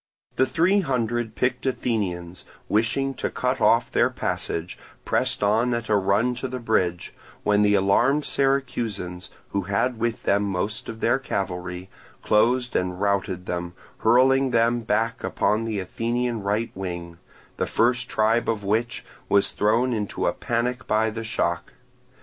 [0.35, 5.95] The three hundred picked Athenians, wishing to cut off their passage, pressed on at a
[5.95, 11.19] run to the bridge, when the alarmed Syracusans, who had with them most of their
[11.19, 11.87] cavalry,
[12.23, 17.19] closed and routed them, hurling them back upon the Athenian right wing,
[17.57, 21.73] the first tribe of which was thrown into a panic by the shock.